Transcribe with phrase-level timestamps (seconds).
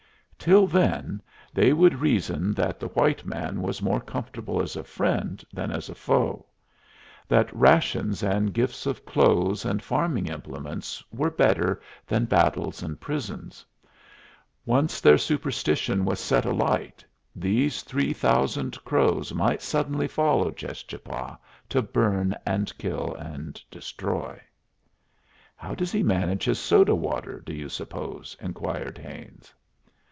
[0.43, 1.21] Till then
[1.53, 5.87] they would reason that the white man was more comfortable as a friend than as
[5.87, 6.47] a foe,
[7.27, 13.63] that rations and gifts of clothes and farming implements were better than battles and prisons.
[14.65, 17.05] Once their superstition was set alight,
[17.35, 21.37] these three thousand Crows might suddenly follow Cheschapah
[21.69, 24.39] to burn and kill and destroy.
[25.55, 29.53] "How does he manage his soda water, do you suppose?" inquired Haines.